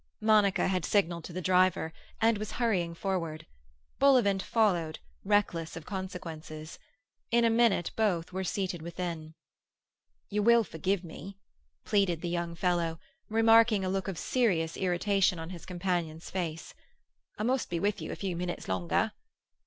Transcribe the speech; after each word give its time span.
Monica 0.19 0.67
had 0.67 0.83
signalled 0.83 1.23
to 1.25 1.31
the 1.31 1.43
driver, 1.43 1.93
and 2.19 2.39
was 2.39 2.53
hurrying 2.53 2.95
forward. 2.95 3.45
Bullivant 3.99 4.41
followed, 4.41 4.97
reckless 5.23 5.75
of 5.75 5.85
consequences. 5.85 6.79
In 7.29 7.45
a 7.45 7.51
minute 7.51 7.91
both 7.95 8.33
were 8.33 8.43
seated 8.43 8.81
within. 8.81 9.35
"You 10.27 10.41
will 10.41 10.63
forgive 10.63 11.03
me?" 11.03 11.37
pleaded 11.85 12.21
the 12.21 12.29
young 12.29 12.55
fellow, 12.55 12.99
remarking 13.29 13.85
a 13.85 13.89
look 13.89 14.07
of 14.07 14.17
serious 14.17 14.75
irritation 14.75 15.37
on 15.37 15.51
his 15.51 15.67
companion's 15.67 16.31
face. 16.31 16.73
"I 17.37 17.43
must 17.43 17.69
be 17.69 17.79
with 17.79 18.01
you 18.01 18.11
a 18.11 18.15
few 18.15 18.35
minutes 18.35 18.67
longer." 18.67 19.11